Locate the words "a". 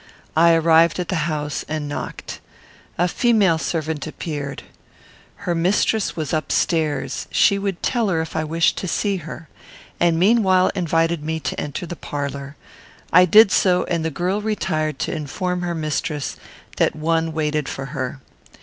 2.97-3.07